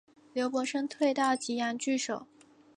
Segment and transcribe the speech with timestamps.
[0.33, 2.25] 刘伯升退到棘阳据守。